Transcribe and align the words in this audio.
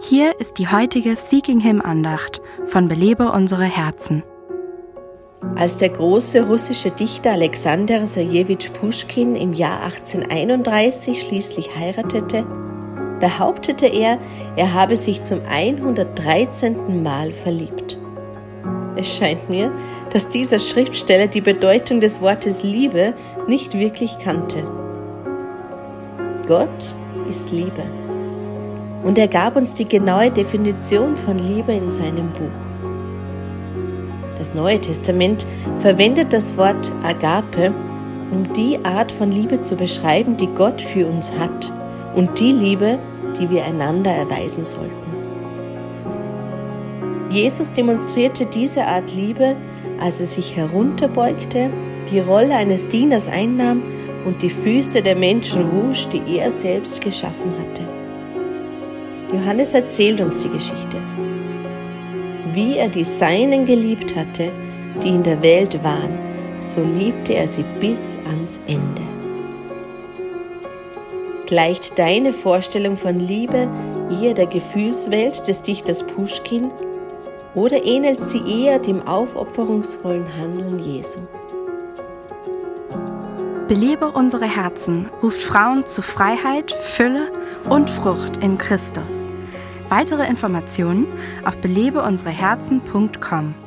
Hier 0.00 0.38
ist 0.38 0.58
die 0.58 0.68
heutige 0.68 1.16
Seeking 1.16 1.60
Him 1.60 1.80
Andacht 1.80 2.42
von 2.66 2.88
Belebe 2.88 3.30
unsere 3.30 3.64
Herzen. 3.64 4.22
Als 5.56 5.78
der 5.78 5.90
große 5.90 6.46
russische 6.46 6.90
Dichter 6.90 7.32
Alexander 7.32 8.06
Serjewitsch 8.06 8.70
Puschkin 8.72 9.34
im 9.34 9.52
Jahr 9.52 9.82
1831 9.82 11.22
schließlich 11.22 11.76
heiratete, 11.78 12.44
behauptete 13.20 13.86
er, 13.86 14.18
er 14.56 14.74
habe 14.74 14.96
sich 14.96 15.22
zum 15.22 15.40
113. 15.48 17.02
Mal 17.02 17.32
verliebt. 17.32 17.98
Es 18.96 19.16
scheint 19.16 19.48
mir, 19.48 19.72
dass 20.10 20.28
dieser 20.28 20.58
Schriftsteller 20.58 21.28
die 21.28 21.40
Bedeutung 21.40 22.00
des 22.00 22.20
Wortes 22.20 22.62
Liebe 22.62 23.14
nicht 23.46 23.78
wirklich 23.78 24.18
kannte. 24.18 24.64
Gott 26.46 26.94
ist 27.28 27.50
Liebe 27.50 28.03
und 29.04 29.18
er 29.18 29.28
gab 29.28 29.54
uns 29.54 29.74
die 29.74 29.86
genaue 29.86 30.30
Definition 30.30 31.16
von 31.16 31.38
Liebe 31.38 31.72
in 31.72 31.90
seinem 31.90 32.30
Buch. 32.30 32.64
Das 34.36 34.54
Neue 34.54 34.80
Testament 34.80 35.46
verwendet 35.78 36.32
das 36.32 36.56
Wort 36.56 36.90
Agape, 37.02 37.72
um 38.32 38.52
die 38.54 38.82
Art 38.84 39.12
von 39.12 39.30
Liebe 39.30 39.60
zu 39.60 39.76
beschreiben, 39.76 40.36
die 40.36 40.48
Gott 40.48 40.80
für 40.80 41.06
uns 41.06 41.32
hat 41.38 41.72
und 42.14 42.40
die 42.40 42.52
Liebe, 42.52 42.98
die 43.38 43.48
wir 43.50 43.64
einander 43.64 44.10
erweisen 44.10 44.64
sollten. 44.64 44.94
Jesus 47.30 47.72
demonstrierte 47.72 48.46
diese 48.46 48.84
Art 48.84 49.14
Liebe, 49.14 49.56
als 50.00 50.20
er 50.20 50.26
sich 50.26 50.56
herunterbeugte, 50.56 51.70
die 52.10 52.20
Rolle 52.20 52.54
eines 52.54 52.88
Dieners 52.88 53.28
einnahm 53.28 53.82
und 54.24 54.42
die 54.42 54.50
Füße 54.50 55.02
der 55.02 55.16
Menschen 55.16 55.70
wusch, 55.72 56.08
die 56.08 56.38
er 56.38 56.52
selbst 56.52 57.00
geschaffen 57.00 57.50
hatte. 57.60 57.93
Johannes 59.32 59.74
erzählt 59.74 60.20
uns 60.20 60.42
die 60.42 60.48
Geschichte. 60.48 60.98
Wie 62.52 62.76
er 62.76 62.88
die 62.88 63.04
Seinen 63.04 63.66
geliebt 63.66 64.14
hatte, 64.14 64.50
die 65.02 65.08
in 65.08 65.22
der 65.22 65.42
Welt 65.42 65.82
waren, 65.82 66.18
so 66.60 66.82
liebte 66.82 67.34
er 67.34 67.48
sie 67.48 67.64
bis 67.80 68.18
ans 68.30 68.60
Ende. 68.66 69.02
Gleicht 71.46 71.98
deine 71.98 72.32
Vorstellung 72.32 72.96
von 72.96 73.20
Liebe 73.20 73.68
eher 74.22 74.34
der 74.34 74.46
Gefühlswelt 74.46 75.46
des 75.46 75.62
Dichters 75.62 76.02
Puschkin 76.02 76.70
oder 77.54 77.84
ähnelt 77.84 78.26
sie 78.26 78.64
eher 78.64 78.78
dem 78.78 79.06
aufopferungsvollen 79.06 80.26
Handeln 80.40 80.78
Jesu? 80.78 81.20
Belebe 83.74 84.12
unsere 84.12 84.46
Herzen 84.46 85.10
ruft 85.20 85.42
Frauen 85.42 85.84
zu 85.84 86.00
Freiheit, 86.00 86.70
Fülle 86.70 87.32
und 87.68 87.90
Frucht 87.90 88.36
in 88.36 88.56
Christus. 88.56 89.28
Weitere 89.88 90.28
Informationen 90.28 91.08
auf 91.44 91.56
belebeunsereherzen.com. 91.56 93.63